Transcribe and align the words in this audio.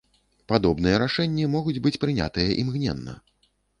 Падобныя 0.51 1.01
рашэнні 1.03 1.45
могуць 1.55 1.77
быць 1.83 1.99
прынятыя 2.07 2.59
імгненна. 2.63 3.13